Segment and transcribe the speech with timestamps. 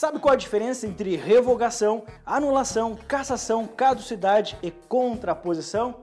[0.00, 5.96] Sabe qual a diferença entre revogação, anulação, cassação, caducidade e contraposição?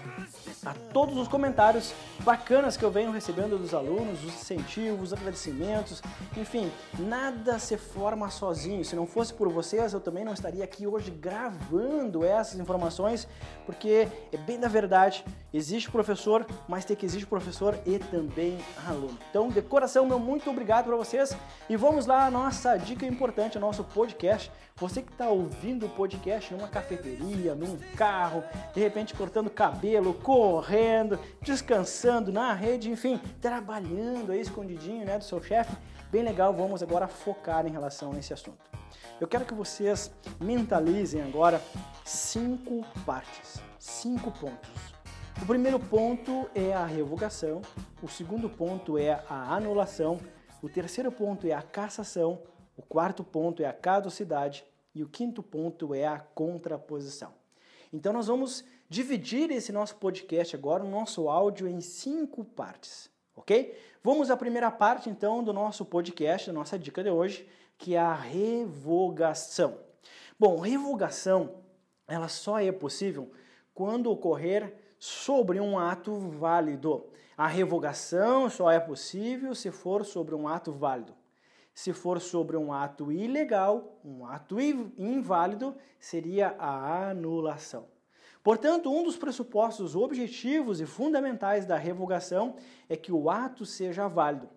[0.65, 6.02] a todos os comentários bacanas que eu venho recebendo dos alunos, os incentivos, os agradecimentos,
[6.35, 8.83] enfim, nada se forma sozinho.
[8.83, 13.27] Se não fosse por vocês, eu também não estaria aqui hoje gravando essas informações,
[13.65, 19.17] porque é bem da verdade, existe professor, mas tem que existir professor e também aluno.
[19.30, 21.35] Então, de coração, meu muito obrigado para vocês
[21.69, 24.52] e vamos lá a nossa dica importante, o nosso podcast.
[24.80, 28.41] Você que está ouvindo o podcast numa cafeteria, num carro,
[28.73, 30.13] de repente cortando cabelo,
[30.50, 35.78] correndo, descansando na rede, enfim, trabalhando aí escondidinho né, do seu chefe,
[36.09, 38.58] bem legal, vamos agora focar em relação a esse assunto.
[39.22, 41.61] Eu quero que vocês mentalizem agora
[42.03, 44.72] cinco partes, cinco pontos.
[45.39, 47.61] O primeiro ponto é a revogação,
[48.02, 50.20] o segundo ponto é a anulação,
[50.64, 52.42] o terceiro ponto é a cassação,
[52.76, 54.65] o quarto ponto é a caducidade
[54.95, 57.38] e o quinto ponto é a contraposição.
[57.93, 63.77] Então nós vamos dividir esse nosso podcast agora, o nosso áudio, em cinco partes, ok?
[64.04, 68.00] Vamos à primeira parte então do nosso podcast, da nossa dica de hoje, que é
[68.00, 69.77] a revogação.
[70.39, 71.61] Bom, revogação,
[72.08, 73.32] ela só é possível
[73.73, 77.06] quando ocorrer sobre um ato válido.
[77.38, 81.14] A revogação só é possível se for sobre um ato válido.
[81.73, 87.98] Se for sobre um ato ilegal, um ato inválido, seria a anulação.
[88.44, 92.55] Portanto, um dos pressupostos objetivos e fundamentais da revogação
[92.88, 94.50] é que o ato seja válido.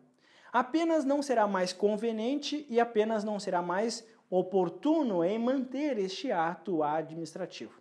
[0.53, 6.83] Apenas não será mais conveniente e apenas não será mais oportuno em manter este ato
[6.83, 7.81] administrativo.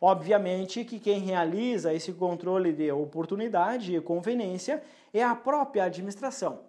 [0.00, 4.82] Obviamente que quem realiza esse controle de oportunidade e conveniência
[5.12, 6.60] é a própria administração.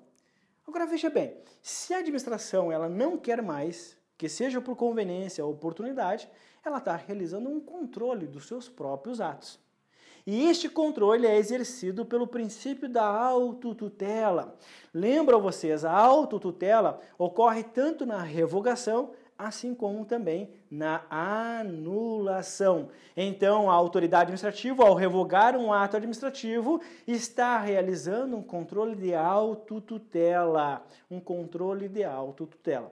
[0.68, 5.52] Agora veja bem, se a administração ela não quer mais, que seja por conveniência ou
[5.52, 6.30] oportunidade,
[6.66, 9.60] ela está realizando um controle dos seus próprios atos.
[10.26, 14.58] E este controle é exercido pelo princípio da autotutela.
[14.94, 22.90] Lembram vocês, a autotutela ocorre tanto na revogação assim como também na anulação.
[23.16, 30.84] Então, a autoridade administrativa, ao revogar um ato administrativo, está realizando um controle de autotutela,
[31.10, 32.92] um controle de autotutela.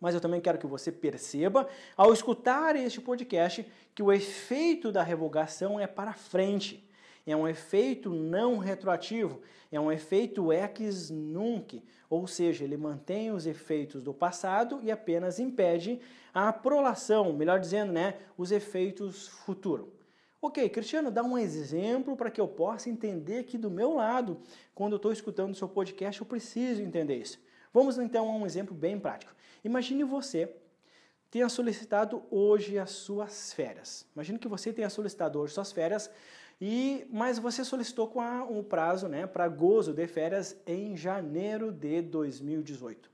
[0.00, 5.02] Mas eu também quero que você perceba, ao escutar este podcast, que o efeito da
[5.02, 6.88] revogação é para frente.
[7.26, 9.40] É um efeito não retroativo,
[9.72, 15.38] é um efeito ex nunc, ou seja, ele mantém os efeitos do passado e apenas
[15.38, 16.00] impede
[16.34, 19.86] a prolação, melhor dizendo, né, os efeitos futuros.
[20.40, 24.38] Ok, Cristiano, dá um exemplo para que eu possa entender aqui do meu lado.
[24.74, 27.38] Quando eu estou escutando o seu podcast, eu preciso entender isso.
[27.74, 29.34] Vamos então a um exemplo bem prático.
[29.64, 30.48] Imagine você
[31.28, 34.06] tenha solicitado hoje as suas férias.
[34.14, 36.08] Imagine que você tenha solicitado hoje suas férias
[36.60, 41.72] e, mas você solicitou com a, um prazo né, para gozo de férias em janeiro
[41.72, 43.10] de 2018.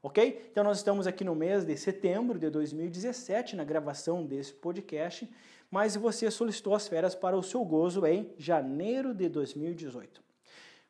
[0.00, 0.48] Ok?
[0.52, 5.28] Então nós estamos aqui no mês de setembro de 2017, na gravação desse podcast,
[5.68, 10.27] mas você solicitou as férias para o seu gozo em janeiro de 2018.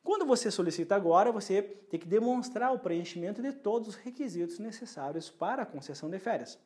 [0.03, 5.29] Quando você solicita agora, você tem que demonstrar o preenchimento de todos os requisitos necessários
[5.29, 6.57] para a concessão de férias.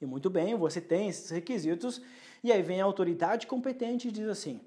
[0.00, 2.00] E muito bem, você tem esses requisitos,
[2.42, 4.60] e aí vem a autoridade competente e diz assim: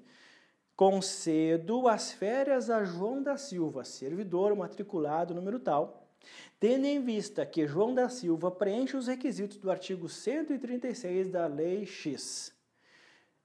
[0.76, 6.08] concedo as férias a João da Silva, servidor matriculado número tal,
[6.60, 11.86] tendo em vista que João da Silva preenche os requisitos do artigo 136 da Lei
[11.86, 12.52] X.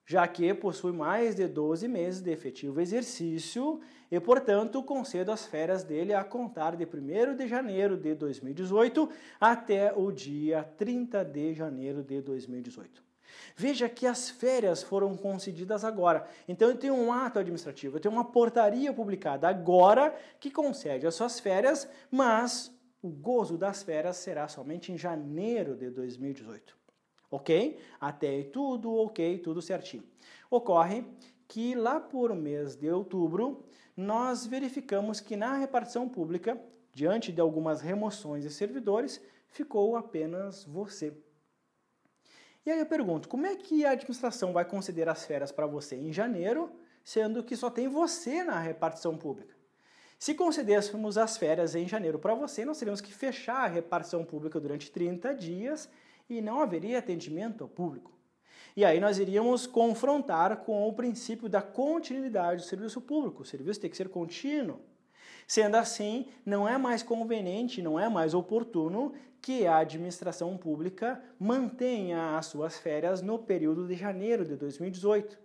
[0.07, 5.83] já que possui mais de 12 meses de efetivo exercício e, portanto, concedo as férias
[5.83, 12.01] dele a contar de 1 de janeiro de 2018 até o dia 30 de janeiro
[12.01, 13.03] de 2018.
[13.53, 16.25] Veja que as férias foram concedidas agora.
[16.47, 21.15] Então eu tenho um ato administrativo, eu tenho uma portaria publicada agora que concede as
[21.15, 26.86] suas férias, mas o gozo das férias será somente em janeiro de 2018
[27.29, 27.79] ok?
[27.99, 30.03] Até aí tudo ok, tudo certinho.
[30.49, 31.05] Ocorre
[31.47, 33.65] que lá por mês de outubro,
[33.95, 36.61] nós verificamos que na repartição pública,
[36.93, 41.13] diante de algumas remoções de servidores, ficou apenas você.
[42.65, 45.95] E aí eu pergunto, como é que a administração vai conceder as férias para você
[45.95, 46.69] em janeiro,
[47.03, 49.55] sendo que só tem você na repartição pública?
[50.19, 54.59] Se concedêssemos as férias em janeiro para você, nós teríamos que fechar a repartição pública
[54.59, 55.89] durante 30 dias
[56.29, 58.17] e não haveria atendimento ao público.
[58.75, 63.41] E aí nós iríamos confrontar com o princípio da continuidade do serviço público.
[63.41, 64.79] O serviço tem que ser contínuo.
[65.47, 72.37] Sendo assim, não é mais conveniente, não é mais oportuno que a administração pública mantenha
[72.37, 75.39] as suas férias no período de janeiro de 2018.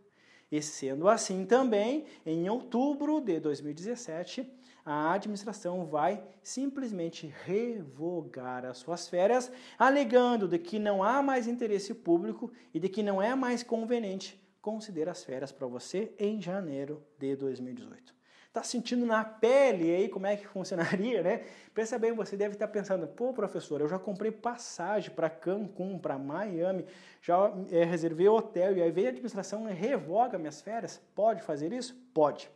[0.51, 4.47] E sendo assim também, em outubro de 2017,
[4.85, 11.95] a administração vai simplesmente revogar as suas férias, alegando de que não há mais interesse
[11.95, 17.03] público e de que não é mais conveniente considerar as férias para você em janeiro
[17.19, 18.15] de 2018.
[18.53, 21.45] Está sentindo na pele aí como é que funcionaria, né?
[21.75, 26.19] Pensa bem, você deve estar pensando, pô, professor, eu já comprei passagem para Cancún, para
[26.19, 26.85] Miami,
[27.23, 31.01] já é, reservei hotel e aí veio a administração e revoga minhas férias.
[31.15, 31.95] Pode fazer isso?
[32.13, 32.51] Pode.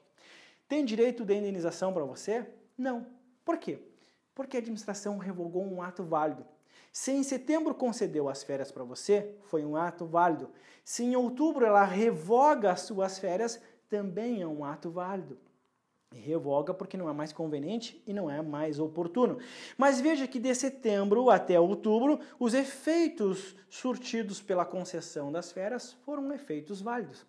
[0.69, 2.47] Tem direito de indenização para você?
[2.77, 3.07] Não.
[3.45, 3.79] Por quê?
[4.35, 6.45] Porque a administração revogou um ato válido.
[6.93, 10.51] Se em setembro concedeu as férias para você, foi um ato válido.
[10.85, 15.39] Se em outubro ela revoga as suas férias, também é um ato válido
[16.21, 19.39] revoga porque não é mais conveniente e não é mais oportuno.
[19.77, 26.33] Mas veja que de setembro até outubro, os efeitos surtidos pela concessão das férias foram
[26.33, 27.27] efeitos válidos.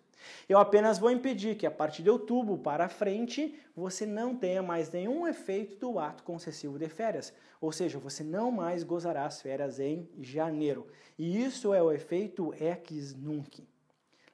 [0.48, 4.90] Eu apenas vou impedir que a partir de outubro para frente você não tenha mais
[4.90, 9.78] nenhum efeito do ato concessivo de férias, ou seja, você não mais gozará as férias
[9.78, 10.86] em janeiro.
[11.18, 13.66] E isso é o efeito ex nunc.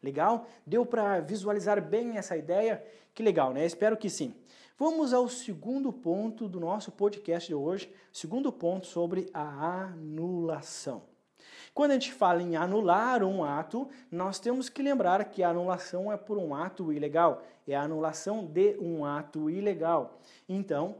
[0.02, 0.46] Legal?
[0.66, 2.84] Deu para visualizar bem essa ideia?
[3.14, 3.64] Que legal, né?
[3.64, 4.34] Espero que sim.
[4.76, 11.13] Vamos ao segundo ponto do nosso podcast de hoje, segundo ponto sobre a anulação.
[11.72, 16.12] Quando a gente fala em anular um ato, nós temos que lembrar que a anulação
[16.12, 20.20] é por um ato ilegal, é a anulação de um ato ilegal.
[20.48, 20.96] Então,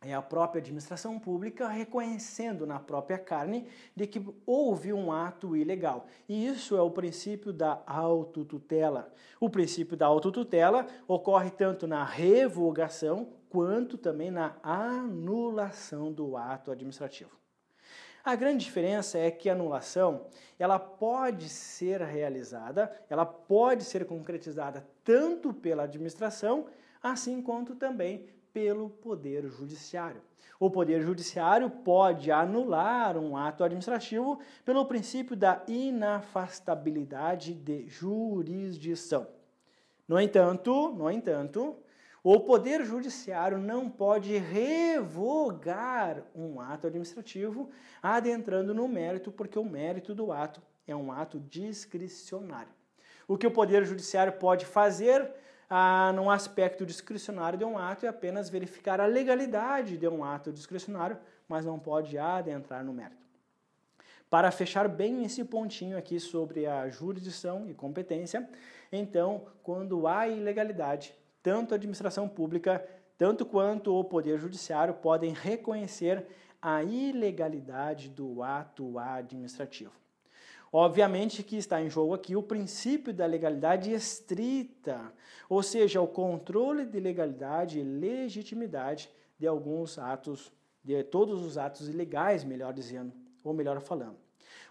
[0.00, 6.06] é a própria administração pública reconhecendo na própria carne de que houve um ato ilegal.
[6.28, 9.12] E isso é o princípio da autotutela.
[9.40, 17.36] O princípio da autotutela ocorre tanto na revogação quanto também na anulação do ato administrativo.
[18.24, 20.26] A grande diferença é que a anulação,
[20.58, 26.66] ela pode ser realizada, ela pode ser concretizada tanto pela administração,
[27.02, 30.20] assim quanto também pelo Poder Judiciário.
[30.60, 39.28] O Poder Judiciário pode anular um ato administrativo pelo princípio da inafastabilidade de jurisdição.
[40.08, 41.76] No entanto, no entanto,
[42.22, 47.70] o Poder Judiciário não pode revogar um ato administrativo
[48.02, 52.72] adentrando no mérito, porque o mérito do ato é um ato discricionário.
[53.26, 55.30] O que o Poder Judiciário pode fazer
[55.70, 60.50] ah, num aspecto discricionário de um ato é apenas verificar a legalidade de um ato
[60.50, 63.28] discricionário, mas não pode adentrar no mérito.
[64.30, 68.48] Para fechar bem esse pontinho aqui sobre a jurisdição e competência,
[68.90, 71.14] então, quando há ilegalidade,
[71.48, 72.86] tanto a administração pública,
[73.16, 76.26] tanto quanto o Poder Judiciário podem reconhecer
[76.60, 79.92] a ilegalidade do ato administrativo.
[80.70, 85.10] Obviamente que está em jogo aqui o princípio da legalidade estrita,
[85.48, 90.52] ou seja, o controle de legalidade e legitimidade de alguns atos,
[90.84, 93.10] de todos os atos ilegais, melhor dizendo,
[93.42, 94.18] ou melhor falando.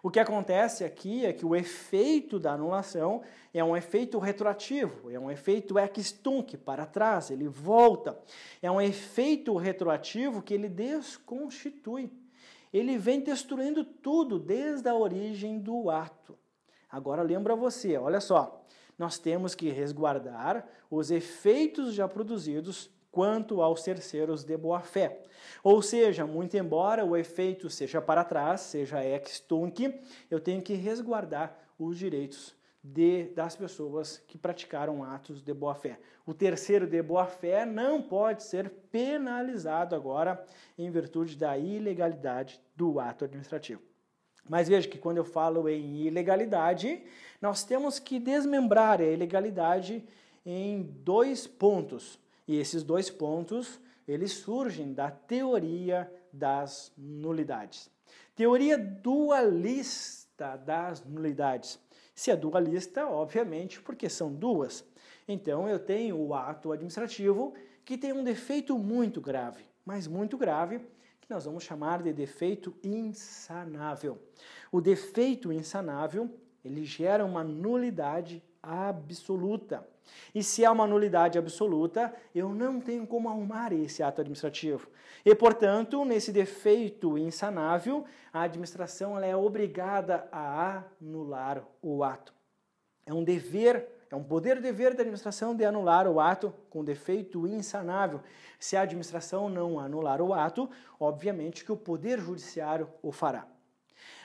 [0.07, 3.23] O que acontece aqui é que o efeito da anulação
[3.53, 8.17] é um efeito retroativo, é um efeito ex tunc, para trás, ele volta.
[8.61, 12.09] É um efeito retroativo que ele desconstitui
[12.71, 16.37] ele vem destruindo tudo desde a origem do ato.
[16.89, 18.65] Agora lembra você, olha só,
[18.97, 25.23] nós temos que resguardar os efeitos já produzidos quanto aos terceiros de boa fé.
[25.63, 30.75] Ou seja, muito embora o efeito seja para trás, seja ex tunc, eu tenho que
[30.75, 35.99] resguardar os direitos de, das pessoas que praticaram atos de boa-fé.
[36.27, 40.45] O terceiro de boa-fé não pode ser penalizado agora
[40.77, 43.81] em virtude da ilegalidade do ato administrativo.
[44.47, 47.03] Mas veja que quando eu falo em ilegalidade,
[47.41, 50.07] nós temos que desmembrar a ilegalidade
[50.45, 52.19] em dois pontos.
[52.47, 57.89] E esses dois pontos, eles surgem da teoria das nulidades.
[58.35, 61.79] Teoria dualista das nulidades.
[62.15, 64.85] Se é dualista, obviamente, porque são duas.
[65.27, 70.79] Então eu tenho o ato administrativo que tem um defeito muito grave, mas muito grave,
[71.19, 74.17] que nós vamos chamar de defeito insanável.
[74.71, 76.29] O defeito insanável,
[76.63, 79.87] ele gera uma nulidade absoluta.
[80.33, 84.89] E se há uma nulidade absoluta, eu não tenho como arrumar esse ato administrativo.
[85.25, 92.33] E, portanto, nesse defeito insanável, a administração é obrigada a anular o ato.
[93.05, 98.21] É um dever, é um poder-dever da administração de anular o ato com defeito insanável.
[98.59, 103.47] Se a administração não anular o ato, obviamente que o poder judiciário o fará.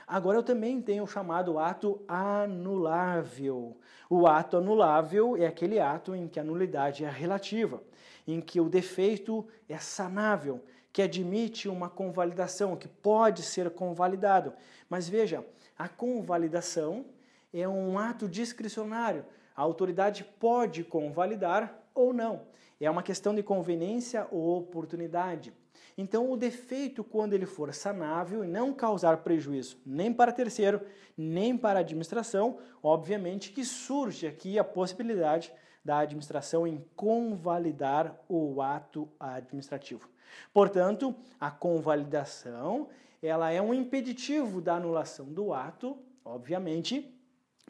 [0.07, 3.77] Agora eu também tenho o chamado ato anulável.
[4.09, 7.83] O ato anulável é aquele ato em que a nulidade é relativa,
[8.27, 14.53] em que o defeito é sanável, que admite uma convalidação, que pode ser convalidado.
[14.91, 15.45] Mas veja,
[15.79, 17.07] a convalidação
[17.53, 19.25] é um ato discricionário.
[19.57, 22.43] A autoridade pode convalidar ou não.
[22.81, 25.53] É uma questão de conveniência ou oportunidade.
[25.97, 30.81] Então, o defeito, quando ele for sanável e não causar prejuízo nem para terceiro,
[31.17, 35.52] nem para a administração, obviamente que surge aqui a possibilidade
[35.85, 40.09] da administração em convalidar o ato administrativo.
[40.52, 42.88] Portanto, a convalidação
[43.23, 47.17] ela é um impeditivo da anulação do ato, obviamente,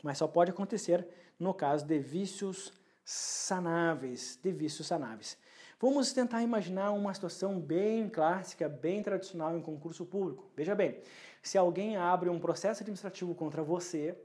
[0.02, 1.06] mas só pode acontecer
[1.38, 2.73] no caso de vícios
[3.04, 5.37] sanáveis, de vícios sanáveis.
[5.83, 10.49] Vamos tentar imaginar uma situação bem clássica, bem tradicional em concurso público.
[10.57, 11.01] Veja bem,
[11.43, 14.17] se alguém abre um processo administrativo contra você,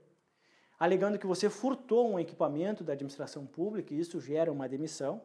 [0.79, 5.19] alegando que você furtou um equipamento da administração pública, e isso gera uma demissão,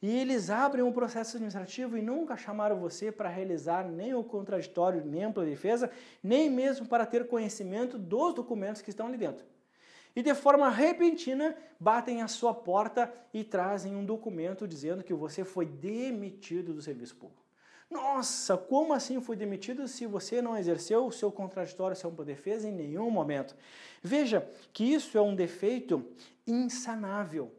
[0.00, 5.04] e eles abrem um processo administrativo e nunca chamaram você para realizar nem o contraditório,
[5.04, 5.90] nem ampla defesa,
[6.22, 9.44] nem mesmo para ter conhecimento dos documentos que estão ali dentro
[10.18, 15.44] e de forma repentina batem à sua porta e trazem um documento dizendo que você
[15.44, 17.40] foi demitido do serviço público.
[17.88, 22.68] Nossa, como assim foi demitido se você não exerceu o seu contraditório, seu ampla defesa
[22.68, 23.54] em nenhum momento?
[24.02, 26.04] Veja que isso é um defeito
[26.44, 27.52] insanável.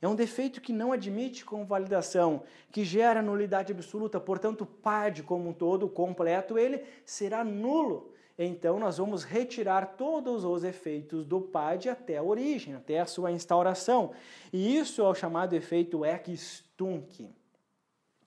[0.00, 5.50] É um defeito que não admite convalidação, que gera nulidade absoluta, portanto, o PAD como
[5.50, 11.88] um todo, completo, ele será nulo então nós vamos retirar todos os efeitos do PAD
[11.88, 14.12] até a origem, até a sua instauração.
[14.52, 17.28] E isso é o chamado efeito Eck-Stunk.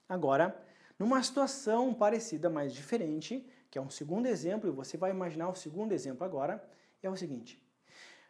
[0.06, 0.54] Agora,
[0.98, 5.54] numa situação parecida, mas diferente, que é um segundo exemplo, e você vai imaginar o
[5.54, 6.62] segundo exemplo agora,
[7.02, 7.58] é o seguinte.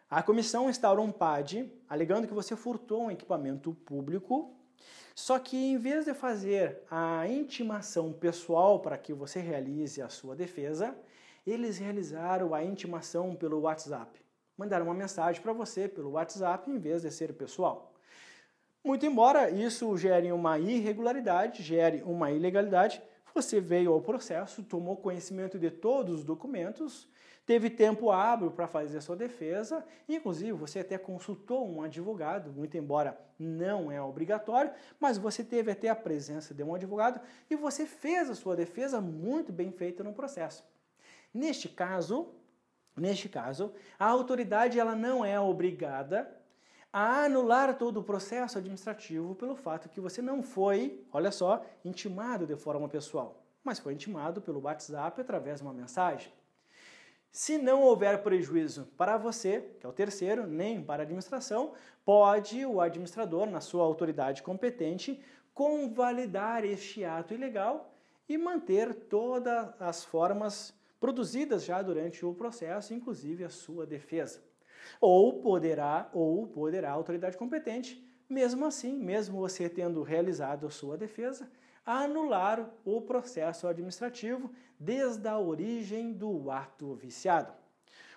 [0.09, 4.55] A comissão instaura um PAD alegando que você furtou um equipamento público,
[5.15, 10.37] só que em vez de fazer a intimação pessoal para que você realize a sua
[10.37, 10.97] defesa,
[11.47, 14.21] eles realizaram a intimação pelo WhatsApp.
[14.57, 17.93] Mandaram uma mensagem para você pelo WhatsApp em vez de ser pessoal.
[18.85, 23.01] Muito embora isso gere uma irregularidade, gere uma ilegalidade,
[23.35, 27.09] você veio ao processo, tomou conhecimento de todos os documentos,
[27.47, 33.19] teve tempo hábil para fazer sua defesa, inclusive você até consultou um advogado, muito embora
[33.39, 38.29] não é obrigatório, mas você teve até a presença de um advogado e você fez
[38.29, 40.65] a sua defesa muito bem feita no processo.
[41.33, 42.29] Neste caso,
[42.97, 46.31] neste caso, a autoridade ela não é obrigada
[46.93, 52.47] a anular todo o processo administrativo pelo fato que você não foi, olha só, intimado
[52.47, 56.31] de forma pessoal, mas foi intimado pelo WhatsApp através de uma mensagem.
[57.31, 61.73] Se não houver prejuízo para você, que é o terceiro, nem para a administração,
[62.05, 65.19] pode o administrador, na sua autoridade competente,
[65.55, 67.95] convalidar este ato ilegal
[68.29, 74.41] e manter todas as formas produzidas já durante o processo, inclusive a sua defesa.
[75.01, 80.97] Ou poderá, ou poderá a autoridade competente, mesmo assim, mesmo você tendo realizado a sua
[80.97, 81.51] defesa,
[81.85, 87.53] anular o processo administrativo desde a origem do ato viciado.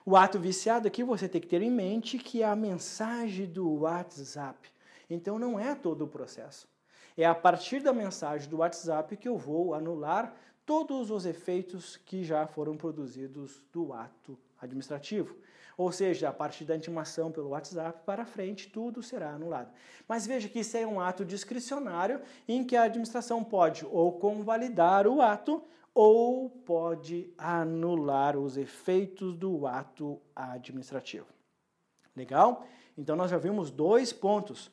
[0.06, 3.80] O ato viciado aqui você tem que ter em mente que é a mensagem do
[3.80, 4.70] WhatsApp.
[5.10, 6.70] Então não é todo o processo.
[7.18, 10.36] É a partir da mensagem do WhatsApp que eu vou anular
[10.66, 15.36] todos os efeitos que já foram produzidos do ato administrativo.
[15.78, 19.72] Ou seja, a partir da intimação pelo WhatsApp para frente, tudo será anulado.
[20.08, 25.06] Mas veja que isso é um ato discricionário em que a administração pode ou convalidar
[25.06, 25.62] o ato
[25.94, 31.28] ou pode anular os efeitos do ato administrativo.
[32.16, 32.66] Legal?
[32.98, 34.72] Então nós já vimos dois pontos.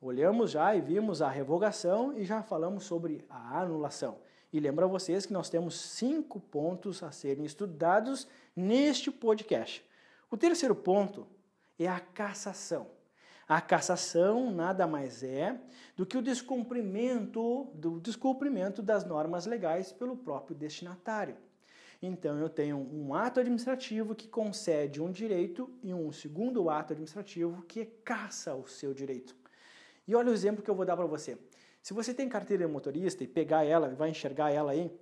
[0.00, 4.18] Olhamos já e vimos a revogação e já falamos sobre a anulação.
[4.52, 9.84] E lembro a vocês que nós temos cinco pontos a serem estudados neste podcast.
[10.30, 11.26] O terceiro ponto
[11.78, 12.86] é a cassação.
[13.48, 15.58] A cassação nada mais é
[15.96, 21.36] do que o descumprimento, do descumprimento das normas legais pelo próprio destinatário.
[22.00, 27.62] Então eu tenho um ato administrativo que concede um direito e um segundo ato administrativo
[27.62, 29.36] que caça o seu direito.
[30.06, 31.38] E olha o exemplo que eu vou dar para você.
[31.82, 34.96] Se você tem carteira de motorista e pegar ela, vai enxergar ela aí,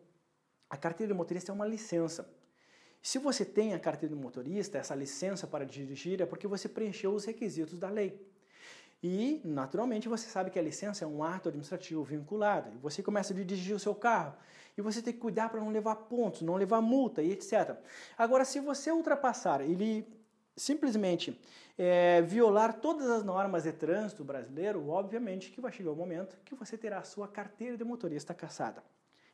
[0.68, 2.28] a carteira de motorista é uma licença.
[3.02, 7.12] Se você tem a carteira de motorista, essa licença para dirigir, é porque você preencheu
[7.12, 8.26] os requisitos da lei.
[9.02, 12.70] E, naturalmente, você sabe que a licença é um ato administrativo vinculado.
[12.74, 14.34] E você começa a dirigir o seu carro.
[14.76, 17.76] E você tem que cuidar para não levar pontos, não levar multa e etc.
[18.16, 20.06] Agora, se você ultrapassar, ele
[20.56, 21.38] simplesmente
[21.78, 26.54] é, violar todas as normas de trânsito brasileiro, obviamente que vai chegar o momento que
[26.54, 28.82] você terá a sua carteira de motorista cassada.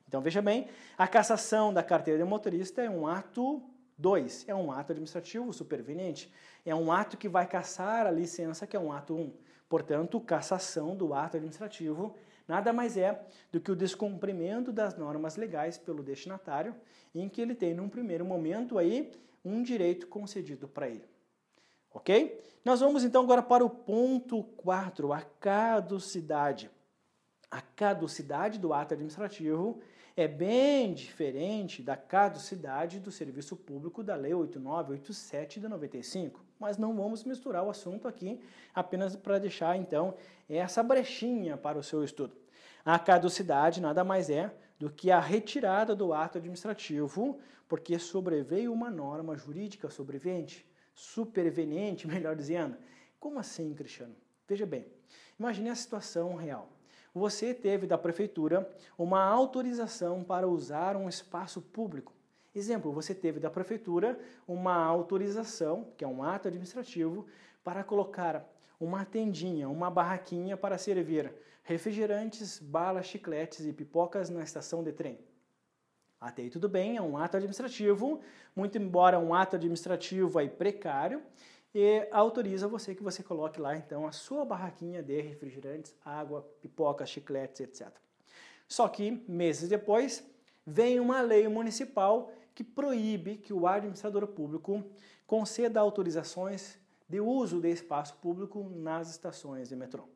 [0.07, 3.63] Então veja bem, a cassação da carteira de motorista é um ato
[3.99, 6.33] 2, é um ato administrativo superveniente,
[6.65, 9.21] é um ato que vai cassar a licença, que é um ato 1.
[9.21, 9.33] Um.
[9.69, 12.15] Portanto, cassação do ato administrativo
[12.47, 13.21] nada mais é
[13.51, 16.75] do que o descumprimento das normas legais pelo destinatário,
[17.15, 19.11] em que ele tem, num primeiro momento, aí,
[19.47, 21.09] um direito concedido para ele.
[21.93, 22.43] Ok?
[22.65, 26.71] Nós vamos então agora para o ponto 4, a caducidade.
[27.51, 29.81] A caducidade do ato administrativo
[30.17, 36.45] é bem diferente da caducidade do serviço público da Lei 8987 de 95.
[36.59, 38.41] Mas não vamos misturar o assunto aqui,
[38.75, 40.15] apenas para deixar então
[40.49, 42.35] essa brechinha para o seu estudo.
[42.85, 48.91] A caducidade nada mais é do que a retirada do ato administrativo, porque sobreveio uma
[48.91, 52.77] norma jurídica sobrevivente, superveniente, melhor dizendo.
[53.19, 54.15] Como assim, Cristiano?
[54.47, 54.87] Veja bem,
[55.39, 56.77] imagine a situação real
[57.17, 62.13] você teve da prefeitura uma autorização para usar um espaço público.
[62.55, 67.27] Exemplo, você teve da prefeitura uma autorização, que é um ato administrativo,
[67.65, 68.47] para colocar
[68.79, 71.33] uma tendinha, uma barraquinha para servir
[71.67, 75.19] refrigerantes, balas, chicletes e pipocas na estação de trem.
[76.21, 78.21] Até aí tudo bem, é um ato administrativo,
[78.55, 81.21] muito embora um ato administrativo aí precário,
[81.75, 87.05] e autoriza você que você coloque lá então a sua barraquinha de refrigerantes, água, pipoca,
[87.05, 87.89] chicletes, etc.
[88.69, 90.25] Só que meses depois
[90.65, 94.85] vem uma lei municipal que proíbe que o administrador público
[95.27, 100.09] conceda autorizações de uso de espaço público nas estações de metrô.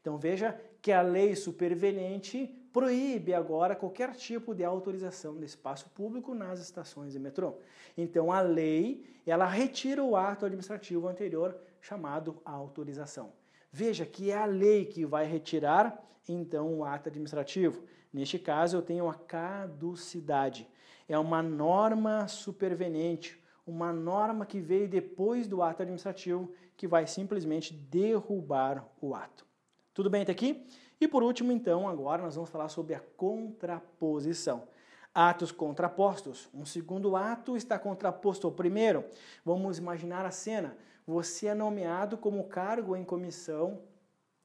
[0.00, 6.34] Então veja que a lei superveniente proíbe agora qualquer tipo de autorização de espaço público
[6.34, 7.58] nas estações de metrô.
[7.96, 13.32] Então a lei, ela retira o ato administrativo anterior chamado autorização.
[13.72, 17.82] Veja que é a lei que vai retirar então o ato administrativo.
[18.12, 20.68] Neste caso eu tenho a caducidade.
[21.08, 27.74] É uma norma superveniente, uma norma que veio depois do ato administrativo que vai simplesmente
[27.74, 29.49] derrubar o ato.
[29.92, 30.66] Tudo bem até aqui?
[31.00, 34.68] E por último, então, agora nós vamos falar sobre a contraposição.
[35.12, 36.48] Atos contrapostos.
[36.54, 39.04] Um segundo ato está contraposto ao primeiro.
[39.44, 40.76] Vamos imaginar a cena.
[41.06, 43.80] Você é nomeado como cargo em comissão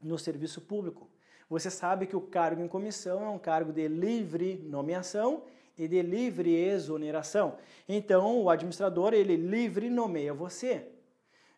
[0.01, 1.09] no serviço público.
[1.49, 5.43] Você sabe que o cargo em comissão é um cargo de livre nomeação
[5.77, 7.57] e de livre exoneração.
[7.87, 10.94] Então, o administrador, ele livre nomeia você.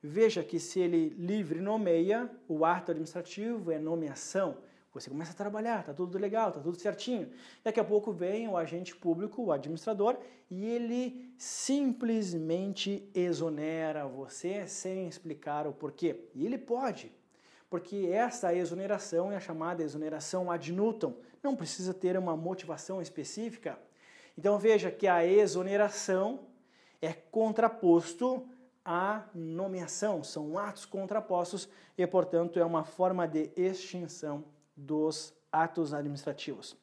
[0.07, 4.57] Veja que se ele livre nomeia, o ato administrativo é nomeação.
[4.93, 7.29] Você começa a trabalhar, tá tudo legal, tá tudo certinho.
[7.61, 10.17] Daqui a pouco vem o agente público, o administrador,
[10.49, 16.21] e ele simplesmente exonera você sem explicar o porquê.
[16.33, 17.11] E ele pode,
[17.69, 21.17] porque essa exoneração é a chamada exoneração ad nutum.
[21.43, 23.77] Não precisa ter uma motivação específica.
[24.37, 26.47] Então veja que a exoneração
[27.01, 28.47] é contraposto
[28.87, 34.45] à nomeação, são atos contrapostos e, portanto, é uma forma de extinção
[34.77, 36.77] dos atos administrativos.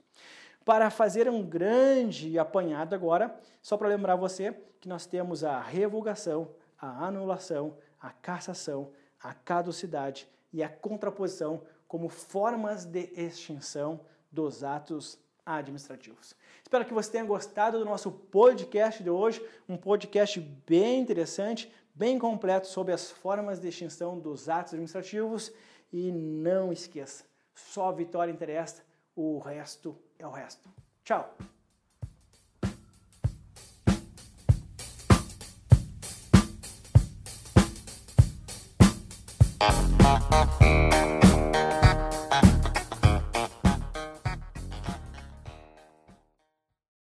[0.67, 6.51] Para fazer um grande apanhado agora, só para lembrar você que nós temos a revogação,
[6.79, 15.19] a anulação, a cassação, a caducidade e a contraposição como formas de extinção dos atos
[15.47, 16.35] administrativos.
[16.63, 22.19] Espero que você tenha gostado do nosso podcast de hoje, um podcast bem interessante, bem
[22.19, 25.53] completo sobre as formas de extinção dos atos administrativos
[25.93, 28.83] e não esqueça, só a vitória interessa,
[29.15, 30.69] o resto é o resto.
[31.05, 31.37] Tchau!